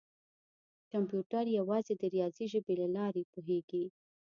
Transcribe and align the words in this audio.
کمپیوټر 0.91 1.45
یوازې 1.59 1.93
د 1.97 2.03
ریاضي 2.13 2.45
ژبې 2.53 2.73
له 2.81 2.87
لارې 2.95 3.23
پوهېږي. 3.31 3.83